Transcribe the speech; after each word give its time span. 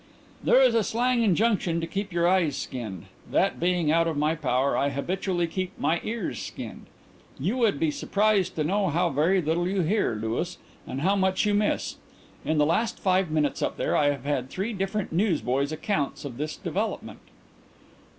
"There 0.43 0.59
is 0.59 0.73
a 0.73 0.83
slang 0.83 1.21
injunction 1.21 1.79
to 1.79 1.85
'keep 1.85 2.11
your 2.11 2.27
eyes 2.27 2.55
skinned.' 2.57 3.03
That 3.29 3.59
being 3.59 3.91
out 3.91 4.07
of 4.07 4.17
my 4.17 4.33
power, 4.33 4.75
I 4.75 4.89
habitually 4.89 5.45
'keep 5.45 5.77
my 5.77 6.01
ears 6.03 6.41
skinned.' 6.41 6.87
You 7.39 7.57
would 7.57 7.79
be 7.79 7.91
surprised 7.91 8.55
to 8.55 8.63
know 8.63 8.87
how 8.89 9.11
very 9.11 9.43
little 9.43 9.67
you 9.67 9.81
hear, 9.81 10.15
Louis, 10.19 10.57
and 10.87 11.01
how 11.01 11.15
much 11.15 11.45
you 11.45 11.53
miss. 11.53 11.97
In 12.43 12.57
the 12.57 12.65
last 12.65 12.99
five 12.99 13.29
minutes 13.29 13.61
up 13.61 13.77
there 13.77 13.95
I 13.95 14.07
have 14.09 14.25
had 14.25 14.49
three 14.49 14.73
different 14.73 15.11
newsboys' 15.13 15.71
account 15.71 16.25
of 16.25 16.37
this 16.37 16.55
development." 16.55 17.19